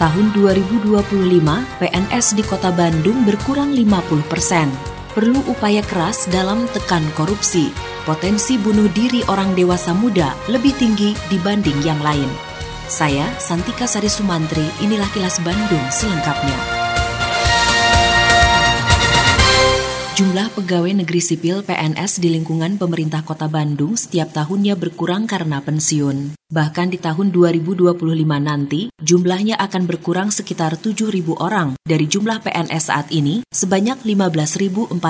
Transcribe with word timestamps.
tahun 0.00 0.32
2025 0.32 0.96
PNS 1.76 2.26
di 2.32 2.42
Kota 2.48 2.72
Bandung 2.72 3.28
berkurang 3.28 3.76
50 3.76 4.32
persen. 4.32 4.72
Perlu 5.12 5.44
upaya 5.44 5.84
keras 5.84 6.24
dalam 6.32 6.64
tekan 6.72 7.04
korupsi. 7.12 7.68
Potensi 8.08 8.56
bunuh 8.56 8.88
diri 8.96 9.20
orang 9.28 9.52
dewasa 9.52 9.92
muda 9.92 10.32
lebih 10.48 10.72
tinggi 10.80 11.12
dibanding 11.28 11.76
yang 11.84 12.00
lain. 12.00 12.32
Saya 12.88 13.28
Santika 13.36 13.84
Sari 13.84 14.08
Sumantri, 14.08 14.64
inilah 14.80 15.06
kilas 15.12 15.38
Bandung 15.44 15.84
selengkapnya. 15.92 16.79
Jumlah 20.20 20.52
pegawai 20.52 21.00
negeri 21.00 21.16
sipil 21.16 21.64
PNS 21.64 22.20
di 22.20 22.28
lingkungan 22.28 22.76
pemerintah 22.76 23.24
kota 23.24 23.48
Bandung 23.48 23.96
setiap 23.96 24.28
tahunnya 24.36 24.76
berkurang 24.76 25.24
karena 25.24 25.64
pensiun. 25.64 26.36
Bahkan 26.52 26.92
di 26.92 27.00
tahun 27.00 27.32
2025 27.32 27.96
nanti, 28.36 28.92
jumlahnya 29.00 29.56
akan 29.56 29.88
berkurang 29.88 30.28
sekitar 30.28 30.76
7.000 30.76 31.24
orang. 31.40 31.72
Dari 31.88 32.04
jumlah 32.04 32.44
PNS 32.44 32.92
saat 32.92 33.08
ini, 33.16 33.40
sebanyak 33.48 34.04
15.460 34.04 35.00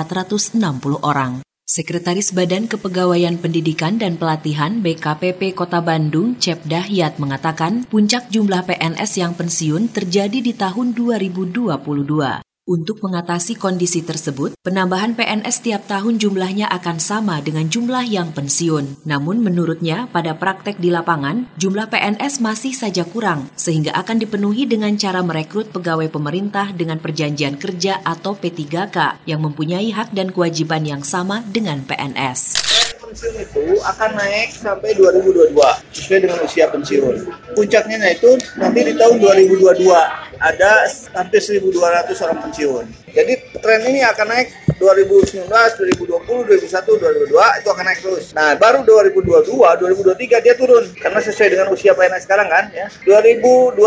orang. 1.03 1.43
Sekretaris 1.67 2.31
Badan 2.31 2.71
Kepegawaian 2.71 3.35
Pendidikan 3.35 3.99
dan 3.99 4.15
Pelatihan 4.15 4.79
BKPP 4.79 5.51
Kota 5.51 5.83
Bandung, 5.83 6.39
Cep 6.39 6.63
Dahyat 6.63 7.19
mengatakan, 7.19 7.83
puncak 7.83 8.31
jumlah 8.31 8.63
PNS 8.63 9.19
yang 9.19 9.35
pensiun 9.35 9.91
terjadi 9.91 10.39
di 10.39 10.55
tahun 10.55 10.95
2022. 10.95 12.47
Untuk 12.69 13.01
mengatasi 13.01 13.57
kondisi 13.57 14.05
tersebut, 14.05 14.53
penambahan 14.61 15.17
PNS 15.17 15.65
tiap 15.65 15.89
tahun 15.89 16.21
jumlahnya 16.21 16.69
akan 16.69 17.01
sama 17.01 17.41
dengan 17.41 17.65
jumlah 17.65 18.05
yang 18.05 18.29
pensiun. 18.37 19.01
Namun 19.01 19.41
menurutnya, 19.41 20.05
pada 20.13 20.37
praktek 20.37 20.77
di 20.77 20.93
lapangan, 20.93 21.49
jumlah 21.57 21.89
PNS 21.89 22.37
masih 22.37 22.77
saja 22.77 23.01
kurang, 23.01 23.49
sehingga 23.57 23.97
akan 23.97 24.21
dipenuhi 24.21 24.69
dengan 24.69 24.93
cara 24.93 25.25
merekrut 25.25 25.73
pegawai 25.73 26.13
pemerintah 26.13 26.69
dengan 26.69 27.01
perjanjian 27.01 27.57
kerja 27.57 27.97
atau 28.05 28.37
P3K 28.37 29.25
yang 29.25 29.41
mempunyai 29.41 29.89
hak 29.89 30.13
dan 30.13 30.29
kewajiban 30.29 30.85
yang 30.85 31.01
sama 31.01 31.41
dengan 31.49 31.81
PNS 31.81 32.80
pensiun 33.11 33.35
itu 33.43 33.75
akan 33.83 34.15
naik 34.15 34.55
sampai 34.55 34.95
2022 34.95 35.51
sesuai 35.91 36.19
dengan 36.23 36.39
usia 36.47 36.71
pensiun. 36.71 37.27
Puncaknya 37.59 37.99
itu 38.07 38.39
nanti 38.55 38.79
di 38.87 38.93
tahun 38.95 39.19
2022 39.19 39.91
ada 40.39 40.71
hampir 41.19 41.43
1.200 41.43 42.23
orang 42.23 42.39
pensiun. 42.47 42.85
Jadi 43.11 43.33
tren 43.59 43.83
ini 43.83 43.99
akan 44.07 44.27
naik 44.31 44.47
2019, 44.81 45.45
2020, 45.45 46.49
2021, 46.49 47.29
2022 47.29 47.61
itu 47.61 47.69
akan 47.69 47.85
naik 47.85 48.01
terus. 48.01 48.33
Nah, 48.33 48.57
baru 48.57 48.81
2022, 48.81 49.53
2023 49.53 50.41
dia 50.41 50.57
turun 50.57 50.89
karena 50.97 51.21
sesuai 51.21 51.53
dengan 51.53 51.69
usia 51.69 51.93
PNS 51.93 52.25
sekarang 52.25 52.49
kan 52.49 52.73
ya. 52.73 52.89
2023 53.05 53.77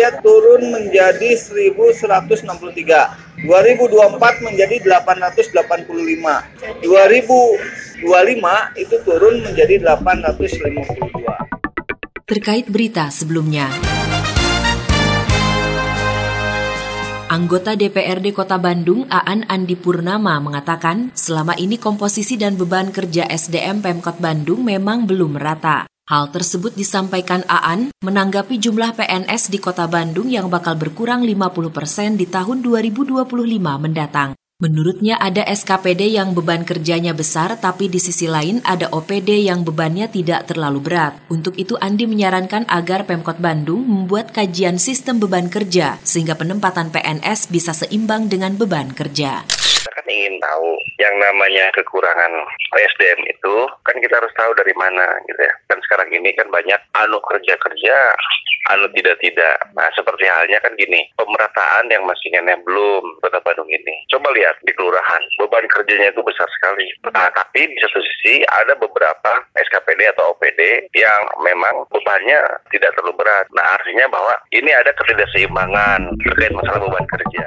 dia 0.00 0.16
turun 0.24 0.72
menjadi 0.72 1.36
1163. 1.36 3.44
2024 3.44 4.48
menjadi 4.48 4.80
885. 4.80 6.80
2000 6.80 8.00
25 8.00 8.80
itu 8.80 8.96
turun 9.04 9.44
menjadi 9.44 9.76
852. 9.84 12.24
Terkait 12.24 12.64
berita 12.70 13.10
sebelumnya, 13.12 13.68
Anggota 17.30 17.78
DPRD 17.78 18.34
Kota 18.34 18.58
Bandung, 18.58 19.06
Aan 19.06 19.46
Andi 19.46 19.78
Purnama, 19.78 20.42
mengatakan 20.42 21.14
selama 21.14 21.54
ini 21.54 21.78
komposisi 21.78 22.34
dan 22.34 22.58
beban 22.58 22.90
kerja 22.90 23.22
SDM 23.22 23.86
Pemkot 23.86 24.18
Bandung 24.18 24.66
memang 24.66 25.06
belum 25.06 25.38
merata. 25.38 25.86
Hal 26.10 26.34
tersebut 26.34 26.74
disampaikan 26.74 27.46
Aan 27.46 27.94
menanggapi 28.02 28.58
jumlah 28.58 28.98
PNS 28.98 29.54
di 29.54 29.62
Kota 29.62 29.86
Bandung 29.86 30.26
yang 30.26 30.50
bakal 30.50 30.74
berkurang 30.74 31.22
50 31.22 31.70
persen 31.70 32.18
di 32.18 32.26
tahun 32.26 32.66
2025 32.66 33.22
mendatang. 33.62 34.34
Menurutnya 34.60 35.16
ada 35.16 35.40
SKPD 35.40 36.20
yang 36.20 36.36
beban 36.36 36.68
kerjanya 36.68 37.16
besar 37.16 37.56
tapi 37.56 37.88
di 37.88 37.96
sisi 37.96 38.28
lain 38.28 38.60
ada 38.60 38.92
OPD 38.92 39.48
yang 39.48 39.64
bebannya 39.64 40.12
tidak 40.12 40.52
terlalu 40.52 40.84
berat. 40.84 41.16
Untuk 41.32 41.56
itu 41.56 41.80
Andi 41.80 42.04
menyarankan 42.04 42.68
agar 42.68 43.08
Pemkot 43.08 43.40
Bandung 43.40 43.80
membuat 43.88 44.36
kajian 44.36 44.76
sistem 44.76 45.16
beban 45.16 45.48
kerja 45.48 45.96
sehingga 46.04 46.36
penempatan 46.36 46.92
PNS 46.92 47.48
bisa 47.48 47.72
seimbang 47.72 48.28
dengan 48.28 48.52
beban 48.60 48.92
kerja 48.92 49.48
ingin 50.08 50.38
tahu 50.40 50.76
yang 51.02 51.14
namanya 51.18 51.68
kekurangan 51.74 52.32
SDM 52.72 53.20
itu 53.26 53.54
kan 53.84 53.96
kita 53.98 54.14
harus 54.20 54.32
tahu 54.38 54.52
dari 54.54 54.72
mana 54.78 55.06
gitu 55.26 55.40
ya. 55.40 55.54
Kan 55.68 55.78
sekarang 55.84 56.08
ini 56.14 56.30
kan 56.38 56.48
banyak 56.48 56.80
anu 56.96 57.18
kerja-kerja, 57.26 57.96
anu 58.70 58.86
tidak-tidak. 58.94 59.56
Nah 59.74 59.88
seperti 59.96 60.28
halnya 60.30 60.62
kan 60.62 60.72
gini, 60.78 61.02
pemerataan 61.18 61.90
yang 61.90 62.06
masih 62.06 62.30
nenek 62.32 62.62
belum 62.62 63.04
kota 63.24 63.42
Bandung 63.42 63.68
ini. 63.68 64.06
Coba 64.12 64.30
lihat 64.32 64.56
di 64.62 64.72
kelurahan, 64.76 65.22
beban 65.40 65.66
kerjanya 65.66 66.14
itu 66.14 66.22
besar 66.22 66.46
sekali. 66.60 66.86
Nah 67.10 67.28
tapi 67.34 67.66
di 67.66 67.76
satu 67.82 67.98
sisi 68.00 68.44
ada 68.46 68.76
beberapa 68.78 69.32
SKPD 69.58 70.14
atau 70.14 70.36
OPD 70.36 70.92
yang 70.94 71.22
memang 71.42 71.88
bebannya 71.90 72.40
tidak 72.70 72.94
terlalu 72.94 73.18
berat. 73.18 73.46
Nah 73.56 73.76
artinya 73.80 74.06
bahwa 74.12 74.34
ini 74.54 74.70
ada 74.70 74.94
ketidakseimbangan 74.94 76.06
terkait 76.22 76.54
masalah 76.54 76.86
beban 76.86 77.06
kerja. 77.08 77.44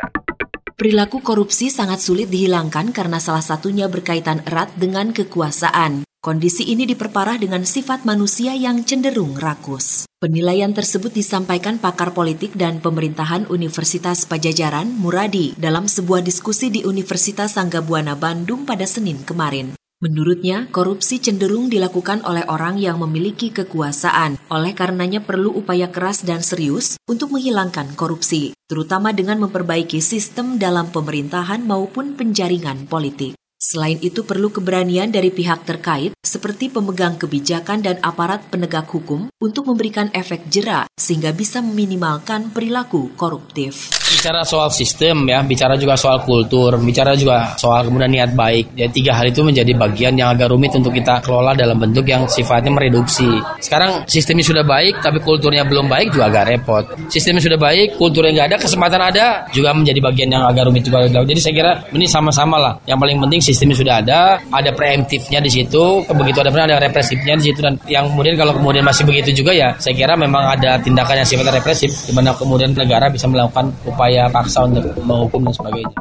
Perilaku 0.73 1.21
korupsi 1.21 1.69
sangat 1.69 2.01
sulit 2.01 2.33
dihilangkan 2.33 2.89
karena 2.97 3.21
salah 3.21 3.45
satunya 3.45 3.85
berkaitan 3.85 4.41
erat 4.49 4.73
dengan 4.73 5.13
kekuasaan. 5.13 6.01
Kondisi 6.17 6.65
ini 6.65 6.89
diperparah 6.89 7.37
dengan 7.37 7.61
sifat 7.61 8.09
manusia 8.09 8.57
yang 8.57 8.81
cenderung 8.81 9.37
rakus. 9.37 10.09
Penilaian 10.17 10.71
tersebut 10.71 11.13
disampaikan 11.13 11.77
pakar 11.77 12.15
politik 12.15 12.57
dan 12.57 12.79
pemerintahan 12.81 13.45
Universitas 13.53 14.23
Pajajaran 14.23 14.87
Muradi 14.97 15.51
dalam 15.59 15.85
sebuah 15.85 16.23
diskusi 16.25 16.71
di 16.71 16.81
Universitas 16.87 17.59
Sanggabuana 17.59 18.15
Bandung 18.17 18.63
pada 18.63 18.87
Senin 18.87 19.21
kemarin. 19.21 19.75
Menurutnya, 20.03 20.67
korupsi 20.67 21.15
cenderung 21.23 21.71
dilakukan 21.71 22.27
oleh 22.27 22.43
orang 22.51 22.75
yang 22.75 22.99
memiliki 22.99 23.55
kekuasaan. 23.55 24.35
Oleh 24.51 24.75
karenanya 24.75 25.23
perlu 25.23 25.55
upaya 25.55 25.87
keras 25.95 26.27
dan 26.27 26.43
serius 26.43 26.99
untuk 27.07 27.31
menghilangkan 27.31 27.95
korupsi, 27.95 28.51
terutama 28.67 29.15
dengan 29.15 29.39
memperbaiki 29.47 30.03
sistem 30.03 30.59
dalam 30.59 30.91
pemerintahan 30.91 31.63
maupun 31.63 32.19
penjaringan 32.19 32.83
politik. 32.91 33.39
Selain 33.63 33.95
itu 34.03 34.27
perlu 34.27 34.51
keberanian 34.51 35.07
dari 35.07 35.31
pihak 35.31 35.63
terkait 35.63 36.11
seperti 36.19 36.67
pemegang 36.67 37.15
kebijakan 37.15 37.79
dan 37.79 37.95
aparat 38.03 38.43
penegak 38.51 38.91
hukum 38.91 39.31
untuk 39.39 39.71
memberikan 39.71 40.11
efek 40.11 40.51
jera 40.51 40.83
sehingga 40.99 41.31
bisa 41.31 41.63
meminimalkan 41.63 42.51
perilaku 42.51 43.15
koruptif 43.15 44.03
bicara 44.13 44.45
soal 44.45 44.69
sistem 44.69 45.25
ya, 45.25 45.41
bicara 45.41 45.73
juga 45.75 45.97
soal 45.97 46.21
kultur, 46.21 46.77
bicara 46.79 47.17
juga 47.17 47.57
soal 47.57 47.89
kemudian 47.89 48.07
niat 48.07 48.31
baik. 48.37 48.77
Ya 48.77 48.87
tiga 48.87 49.17
hal 49.17 49.33
itu 49.33 49.41
menjadi 49.41 49.73
bagian 49.73 50.13
yang 50.13 50.31
agak 50.31 50.53
rumit 50.53 50.71
untuk 50.77 50.93
kita 50.93 51.19
kelola 51.25 51.57
dalam 51.57 51.81
bentuk 51.81 52.05
yang 52.05 52.29
sifatnya 52.29 52.69
mereduksi. 52.69 53.27
Sekarang 53.59 54.05
sistemnya 54.05 54.45
sudah 54.45 54.63
baik 54.63 55.01
tapi 55.01 55.17
kulturnya 55.19 55.65
belum 55.65 55.89
baik 55.89 56.13
juga 56.13 56.29
agak 56.29 56.43
repot. 56.55 56.83
Sistemnya 57.09 57.41
sudah 57.41 57.59
baik, 57.59 57.97
kulturnya 57.97 58.31
nggak 58.31 58.47
ada, 58.53 58.57
kesempatan 58.61 59.01
ada 59.01 59.25
juga 59.49 59.73
menjadi 59.73 59.99
bagian 59.99 60.29
yang 60.29 60.43
agak 60.45 60.69
rumit 60.69 60.85
juga. 60.85 61.03
Jadi 61.09 61.41
saya 61.41 61.53
kira 61.57 61.71
ini 61.91 62.05
sama-sama 62.05 62.55
lah. 62.55 62.73
Yang 62.85 62.99
paling 63.03 63.17
penting 63.27 63.41
sistemnya 63.53 63.77
sudah 63.77 63.95
ada, 64.01 64.21
ada 64.49 64.73
preemptifnya 64.73 65.37
di 65.37 65.53
situ, 65.53 66.01
begitu 66.09 66.41
ada 66.41 66.49
ada 66.49 66.81
represifnya 66.81 67.37
di 67.37 67.53
situ 67.53 67.59
dan 67.61 67.77
yang 67.85 68.09
kemudian 68.09 68.33
kalau 68.33 68.57
kemudian 68.57 68.81
masih 68.81 69.05
begitu 69.05 69.43
juga 69.43 69.53
ya 69.53 69.75
saya 69.77 69.93
kira 69.93 70.17
memang 70.17 70.57
ada 70.57 70.81
tindakan 70.81 71.21
yang 71.21 71.27
sifatnya 71.27 71.53
represif 71.61 71.91
di 72.09 72.11
mana 72.15 72.33
kemudian 72.33 72.73
negara 72.73 73.11
bisa 73.11 73.29
melakukan 73.29 73.69
upaya 73.85 74.31
paksa 74.31 74.65
untuk 74.65 74.95
menghukum 75.05 75.45
dan 75.45 75.53
sebagainya. 75.53 75.95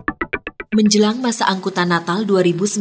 Menjelang 0.73 1.21
masa 1.21 1.53
angkutan 1.53 1.93
Natal 1.93 2.25
2019 2.25 2.81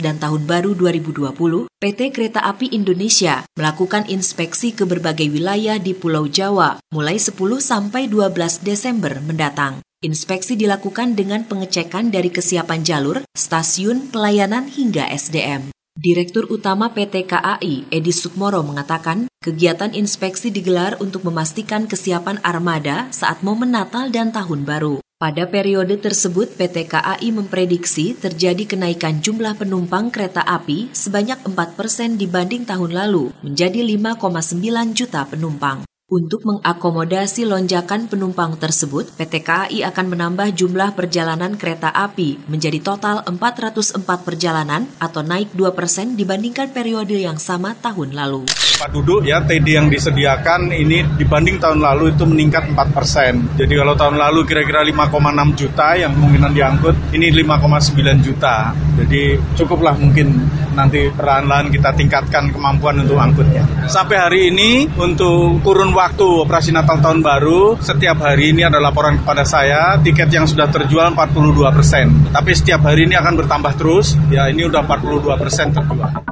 dan 0.00 0.16
Tahun 0.16 0.42
Baru 0.48 0.72
2020, 0.72 1.68
PT 1.76 2.00
Kereta 2.08 2.40
Api 2.40 2.72
Indonesia 2.72 3.44
melakukan 3.52 4.08
inspeksi 4.08 4.72
ke 4.72 4.88
berbagai 4.88 5.28
wilayah 5.28 5.76
di 5.76 5.92
Pulau 5.92 6.24
Jawa 6.24 6.80
mulai 6.88 7.20
10 7.20 7.36
sampai 7.60 8.08
12 8.08 8.64
Desember 8.64 9.20
mendatang. 9.20 9.84
Inspeksi 9.98 10.54
dilakukan 10.54 11.18
dengan 11.18 11.42
pengecekan 11.42 12.14
dari 12.14 12.30
kesiapan 12.30 12.86
jalur, 12.86 13.26
stasiun, 13.34 14.14
pelayanan 14.14 14.70
hingga 14.70 15.10
SDM. 15.10 15.74
Direktur 15.98 16.46
Utama 16.54 16.94
PT 16.94 17.26
KAI, 17.26 17.90
Edi 17.90 18.14
Sukmoro 18.14 18.62
mengatakan, 18.62 19.26
kegiatan 19.42 19.90
inspeksi 19.90 20.54
digelar 20.54 20.94
untuk 21.02 21.26
memastikan 21.26 21.90
kesiapan 21.90 22.38
armada 22.46 23.10
saat 23.10 23.42
momen 23.42 23.74
Natal 23.74 24.06
dan 24.14 24.30
Tahun 24.30 24.62
Baru. 24.62 25.02
Pada 25.18 25.50
periode 25.50 25.98
tersebut, 25.98 26.54
PT 26.54 26.86
KAI 26.86 27.34
memprediksi 27.34 28.14
terjadi 28.14 28.70
kenaikan 28.70 29.18
jumlah 29.18 29.58
penumpang 29.58 30.14
kereta 30.14 30.46
api 30.46 30.94
sebanyak 30.94 31.42
4 31.42 31.74
persen 31.74 32.14
dibanding 32.14 32.62
tahun 32.62 32.94
lalu, 32.94 33.34
menjadi 33.42 33.82
5,9 33.82 34.94
juta 34.94 35.26
penumpang. 35.26 35.82
Untuk 36.08 36.40
mengakomodasi 36.48 37.44
lonjakan 37.44 38.08
penumpang 38.08 38.56
tersebut, 38.56 39.12
PT 39.20 39.44
KAI 39.44 39.84
akan 39.92 40.16
menambah 40.16 40.56
jumlah 40.56 40.96
perjalanan 40.96 41.52
kereta 41.60 41.92
api 41.92 42.48
menjadi 42.48 42.80
total 42.80 43.20
404 43.28 44.00
perjalanan 44.24 44.88
atau 44.96 45.20
naik 45.20 45.52
2 45.52 45.68
persen 45.76 46.16
dibandingkan 46.16 46.72
periode 46.72 47.12
yang 47.12 47.36
sama 47.36 47.76
tahun 47.76 48.16
lalu. 48.16 48.48
Pak 48.80 48.88
duduk 48.88 49.28
ya 49.28 49.44
TD 49.44 49.68
yang 49.68 49.92
disediakan 49.92 50.72
ini 50.72 51.04
dibanding 51.20 51.60
tahun 51.60 51.84
lalu 51.84 52.16
itu 52.16 52.24
meningkat 52.24 52.72
4 52.72 52.88
persen. 52.88 53.44
Jadi 53.60 53.76
kalau 53.76 53.92
tahun 53.92 54.16
lalu 54.16 54.48
kira-kira 54.48 54.80
5,6 54.88 55.60
juta 55.60 55.92
yang 55.92 56.16
kemungkinan 56.16 56.56
diangkut, 56.56 56.96
ini 57.12 57.28
5,9 57.36 58.24
juta. 58.24 58.72
Jadi 58.96 59.36
cukuplah 59.60 59.92
mungkin 59.92 60.40
nanti 60.72 61.12
perlahan-lahan 61.12 61.68
kita 61.68 61.92
tingkatkan 61.92 62.48
kemampuan 62.48 62.96
untuk 63.04 63.20
angkutnya. 63.20 63.60
Sampai 63.92 64.16
hari 64.16 64.40
ini 64.48 64.88
untuk 64.96 65.60
kurun 65.60 65.97
waktu 65.98 66.46
operasi 66.46 66.70
Natal 66.70 67.02
Tahun 67.02 67.18
Baru, 67.18 67.74
setiap 67.82 68.22
hari 68.22 68.54
ini 68.54 68.62
ada 68.62 68.78
laporan 68.78 69.18
kepada 69.18 69.42
saya, 69.42 69.98
tiket 69.98 70.30
yang 70.30 70.46
sudah 70.46 70.70
terjual 70.70 71.10
42 71.10 71.74
persen. 71.74 72.06
Tapi 72.30 72.54
setiap 72.54 72.86
hari 72.86 73.10
ini 73.10 73.18
akan 73.18 73.34
bertambah 73.34 73.74
terus, 73.74 74.14
ya 74.30 74.46
ini 74.46 74.62
udah 74.62 74.86
42 74.86 75.34
persen 75.34 75.74
terjual. 75.74 76.22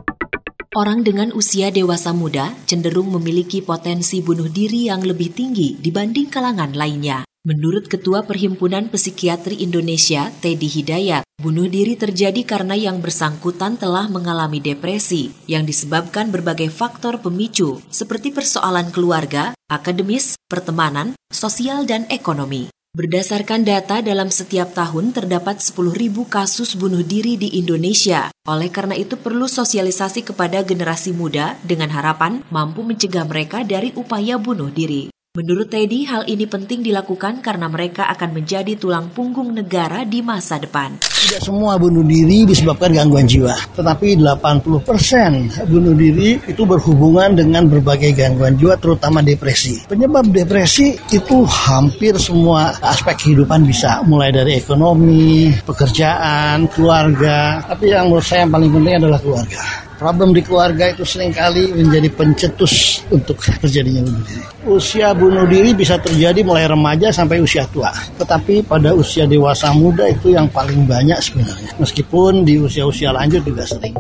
Orang 0.77 1.03
dengan 1.03 1.35
usia 1.35 1.75
dewasa 1.75 2.15
muda 2.15 2.53
cenderung 2.69 3.11
memiliki 3.11 3.65
potensi 3.65 4.23
bunuh 4.23 4.47
diri 4.47 4.87
yang 4.87 5.03
lebih 5.03 5.35
tinggi 5.35 5.75
dibanding 5.83 6.31
kalangan 6.31 6.71
lainnya. 6.77 7.27
Menurut 7.47 7.89
Ketua 7.89 8.27
Perhimpunan 8.27 8.91
Psikiatri 8.91 9.63
Indonesia, 9.63 10.29
Teddy 10.43 10.67
Hidayat, 10.67 11.23
bunuh 11.41 11.65
diri 11.71 11.97
terjadi 11.97 12.45
karena 12.45 12.77
yang 12.77 13.01
bersangkutan 13.01 13.81
telah 13.81 14.11
mengalami 14.13 14.61
depresi 14.61 15.33
yang 15.49 15.65
disebabkan 15.65 16.29
berbagai 16.29 16.69
faktor 16.69 17.25
pemicu 17.25 17.81
seperti 17.89 18.35
persoalan 18.35 18.93
keluarga, 18.93 19.56
akademis, 19.67 20.39
pertemanan, 20.47 21.19
sosial, 21.31 21.85
dan 21.85 22.07
ekonomi. 22.09 22.71
Berdasarkan 22.97 23.61
data 23.61 24.01
dalam 24.01 24.33
setiap 24.33 24.73
tahun 24.73 25.13
terdapat 25.13 25.61
10.000 25.61 26.17
kasus 26.33 26.81
bunuh 26.81 27.05
diri 27.05 27.37
di 27.37 27.61
Indonesia. 27.61 28.33
Oleh 28.49 28.73
karena 28.73 28.97
itu 28.97 29.21
perlu 29.21 29.45
sosialisasi 29.45 30.25
kepada 30.25 30.65
generasi 30.65 31.13
muda 31.13 31.61
dengan 31.61 31.93
harapan 31.93 32.41
mampu 32.49 32.81
mencegah 32.81 33.29
mereka 33.29 33.69
dari 33.69 33.93
upaya 33.93 34.41
bunuh 34.41 34.73
diri. 34.73 35.13
Menurut 35.37 35.69
Teddy, 35.69 36.09
hal 36.09 36.25
ini 36.33 36.49
penting 36.49 36.81
dilakukan 36.81 37.45
karena 37.45 37.69
mereka 37.69 38.09
akan 38.09 38.41
menjadi 38.41 38.73
tulang 38.81 39.13
punggung 39.13 39.53
negara 39.53 40.09
di 40.09 40.25
masa 40.25 40.57
depan. 40.57 40.97
Tidak 41.05 41.45
semua 41.45 41.77
bunuh 41.77 42.01
diri 42.01 42.49
disebabkan 42.49 42.97
gangguan 42.97 43.29
jiwa, 43.29 43.53
tetapi 43.77 44.17
80% 44.17 45.69
bunuh 45.69 45.93
diri 45.93 46.41
itu 46.41 46.63
berhubungan 46.65 47.37
dengan 47.37 47.69
berbagai 47.69 48.17
gangguan 48.17 48.57
jiwa, 48.57 48.81
terutama 48.81 49.21
depresi. 49.21 49.85
Penyebab 49.85 50.25
depresi 50.33 50.97
itu 51.13 51.45
hampir 51.45 52.17
semua 52.17 52.73
aspek 52.81 53.29
kehidupan 53.29 53.69
bisa, 53.69 54.01
mulai 54.09 54.33
dari 54.33 54.57
ekonomi, 54.57 55.53
pekerjaan, 55.69 56.65
keluarga, 56.73 57.61
tapi 57.61 57.93
yang 57.93 58.09
menurut 58.09 58.25
saya 58.25 58.49
yang 58.49 58.57
paling 58.57 58.73
penting 58.73 59.05
adalah 59.05 59.21
keluarga 59.21 59.85
problem 59.97 60.37
di 60.37 60.45
keluarga 60.45 60.93
itu 60.93 61.03
sering 61.03 61.33
kali 61.33 61.73
menjadi 61.73 62.09
pencetus 62.13 63.05
untuk 63.09 63.41
terjadinya 63.41 64.05
bunuh 64.05 64.25
diri. 64.29 64.43
Usia 64.69 65.17
bunuh 65.17 65.49
diri 65.49 65.73
bisa 65.73 65.97
terjadi 65.97 66.45
mulai 66.45 66.69
remaja 66.69 67.09
sampai 67.11 67.41
usia 67.41 67.65
tua. 67.73 67.91
Tetapi 68.21 68.69
pada 68.69 68.93
usia 68.93 69.25
dewasa 69.25 69.73
muda 69.73 70.05
itu 70.07 70.37
yang 70.37 70.47
paling 70.53 70.85
banyak 70.85 71.19
sebenarnya. 71.19 71.73
Meskipun 71.81 72.45
di 72.45 72.61
usia-usia 72.61 73.11
lanjut 73.11 73.43
juga 73.43 73.65
sering. 73.65 73.97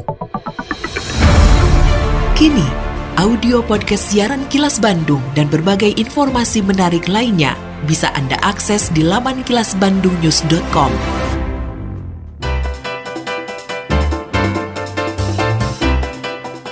Kini, 2.37 2.69
audio 3.17 3.65
podcast 3.65 4.13
siaran 4.13 4.45
Kilas 4.53 4.77
Bandung 4.77 5.25
dan 5.33 5.49
berbagai 5.49 5.97
informasi 5.97 6.61
menarik 6.61 7.09
lainnya 7.09 7.57
bisa 7.89 8.13
Anda 8.13 8.37
akses 8.45 8.93
di 8.93 9.01
laman 9.01 9.41
kilasbandungnews.com. 9.49 11.16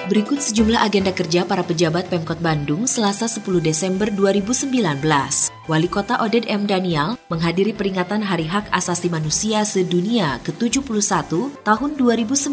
Berikut 0.05 0.37
sejumlah 0.37 0.85
agenda 0.85 1.17
kerja 1.17 1.49
para 1.49 1.65
pejabat 1.65 2.13
Pemkot 2.13 2.37
Bandung 2.45 2.85
Selasa 2.85 3.25
10 3.25 3.41
Desember 3.65 4.13
2019. 4.13 5.01
Wali 5.65 5.89
Kota 5.89 6.21
Oded 6.21 6.45
M. 6.45 6.69
Daniel 6.69 7.17
menghadiri 7.33 7.73
peringatan 7.73 8.21
Hari 8.21 8.45
Hak 8.45 8.69
Asasi 8.69 9.09
Manusia 9.09 9.65
Sedunia 9.65 10.45
ke-71 10.45 11.33
tahun 11.65 11.91
2019 11.97 12.53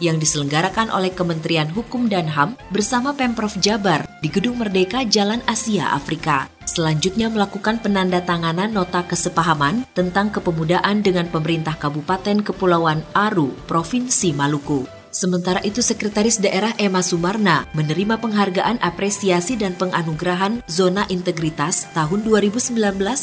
yang 0.00 0.16
diselenggarakan 0.16 0.88
oleh 0.88 1.12
Kementerian 1.12 1.68
Hukum 1.68 2.08
dan 2.08 2.24
HAM 2.32 2.56
bersama 2.72 3.12
Pemprov 3.12 3.52
Jabar 3.60 4.08
di 4.24 4.32
Gedung 4.32 4.56
Merdeka 4.56 5.04
Jalan 5.04 5.44
Asia 5.44 5.92
Afrika. 5.92 6.48
Selanjutnya 6.64 7.28
melakukan 7.28 7.76
penandatanganan 7.84 8.72
nota 8.72 9.04
kesepahaman 9.04 9.84
tentang 9.92 10.32
kepemudaan 10.32 11.04
dengan 11.04 11.28
pemerintah 11.28 11.76
Kabupaten 11.76 12.40
Kepulauan 12.40 13.04
Aru, 13.12 13.52
Provinsi 13.68 14.32
Maluku. 14.32 15.03
Sementara 15.14 15.62
itu 15.62 15.78
Sekretaris 15.78 16.42
Daerah 16.42 16.74
Emma 16.74 16.98
Sumarna 16.98 17.70
menerima 17.70 18.18
penghargaan 18.18 18.82
apresiasi 18.82 19.54
dan 19.54 19.78
penganugerahan 19.78 20.58
Zona 20.66 21.06
Integritas 21.06 21.86
tahun 21.94 22.26
2019 22.26 22.74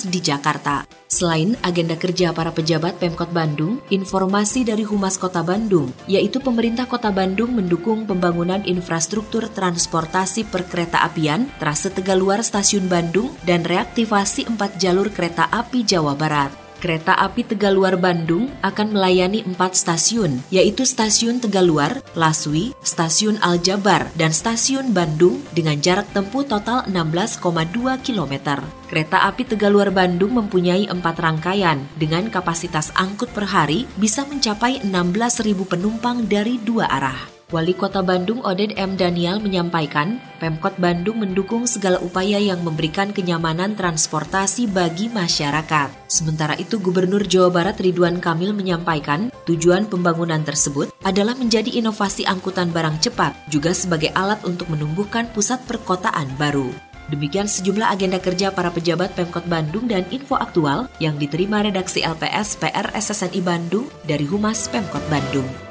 di 0.07 0.19
Jakarta. 0.23 0.88
Selain 1.11 1.59
agenda 1.59 1.99
kerja 1.99 2.31
para 2.31 2.55
pejabat 2.55 2.95
Pemkot 2.95 3.35
Bandung, 3.35 3.83
informasi 3.91 4.63
dari 4.63 4.88
Humas 4.88 5.19
Kota 5.19 5.43
Bandung, 5.43 5.91
yaitu 6.07 6.39
pemerintah 6.39 6.88
Kota 6.88 7.11
Bandung 7.11 7.51
mendukung 7.51 8.07
pembangunan 8.07 8.63
infrastruktur 8.63 9.51
transportasi 9.51 10.47
perkereta 10.47 11.03
apian, 11.03 11.51
trase 11.59 11.91
Tegaluar 11.91 12.39
Stasiun 12.39 12.87
Bandung, 12.87 13.35
dan 13.44 13.67
reaktivasi 13.67 14.47
empat 14.47 14.79
jalur 14.79 15.11
kereta 15.11 15.51
api 15.51 15.83
Jawa 15.83 16.15
Barat. 16.15 16.60
Kereta 16.81 17.13
api 17.13 17.45
Tegaluar 17.45 17.94
Bandung 17.94 18.50
akan 18.66 18.98
melayani 18.98 19.45
empat 19.45 19.78
stasiun, 19.78 20.42
yaitu 20.50 20.81
Stasiun 20.81 21.38
Tegaluar, 21.38 22.01
Laswi, 22.18 22.74
Stasiun 22.81 23.38
Aljabar, 23.38 24.10
dan 24.18 24.33
Stasiun 24.33 24.89
Bandung 24.89 25.45
dengan 25.54 25.78
jarak 25.78 26.10
tempuh 26.10 26.42
total 26.42 26.89
16,2 26.89 28.01
km. 28.01 28.66
Kereta 28.90 29.30
api 29.30 29.45
Tegaluar 29.45 29.94
Bandung 29.94 30.33
mempunyai 30.42 30.90
empat 30.90 31.21
rangkaian 31.21 31.85
dengan 32.02 32.33
kapasitas 32.33 32.90
angkut 32.97 33.30
per 33.30 33.45
hari 33.45 33.85
bisa 34.02 34.26
mencapai 34.26 34.81
16.000 34.81 35.54
penumpang 35.69 36.26
dari 36.26 36.57
dua 36.66 36.90
arah. 36.90 37.31
Wali 37.51 37.75
Kota 37.75 37.99
Bandung 37.99 38.39
Oded 38.47 38.79
M. 38.79 38.95
Daniel 38.95 39.43
menyampaikan, 39.43 40.23
Pemkot 40.39 40.79
Bandung 40.79 41.19
mendukung 41.19 41.67
segala 41.67 41.99
upaya 41.99 42.39
yang 42.39 42.63
memberikan 42.63 43.11
kenyamanan 43.11 43.75
transportasi 43.75 44.71
bagi 44.71 45.11
masyarakat. 45.11 45.91
Sementara 46.07 46.55
itu, 46.55 46.79
Gubernur 46.79 47.27
Jawa 47.27 47.51
Barat 47.51 47.83
Ridwan 47.83 48.23
Kamil 48.23 48.55
menyampaikan, 48.55 49.35
tujuan 49.43 49.83
pembangunan 49.91 50.39
tersebut 50.47 50.95
adalah 51.03 51.35
menjadi 51.35 51.75
inovasi 51.75 52.23
angkutan 52.23 52.71
barang 52.71 53.03
cepat, 53.03 53.35
juga 53.51 53.75
sebagai 53.75 54.15
alat 54.15 54.39
untuk 54.47 54.71
menumbuhkan 54.71 55.27
pusat 55.35 55.59
perkotaan 55.67 56.31
baru. 56.39 56.71
Demikian 57.11 57.51
sejumlah 57.51 57.91
agenda 57.91 58.23
kerja 58.23 58.55
para 58.55 58.71
pejabat 58.71 59.11
Pemkot 59.11 59.43
Bandung 59.51 59.91
dan 59.91 60.07
info 60.07 60.39
aktual 60.39 60.87
yang 61.03 61.19
diterima 61.19 61.59
redaksi 61.59 61.99
LPS 61.99 62.55
PR 62.63 62.87
SSNI 62.95 63.43
Bandung 63.43 63.91
dari 64.07 64.23
Humas 64.23 64.71
Pemkot 64.71 65.03
Bandung. 65.11 65.70